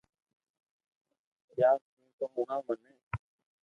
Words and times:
يار 1.59 1.79
تو 1.95 2.07
تو 2.17 2.25
ھڻاو 2.39 2.61
مين 2.81 2.97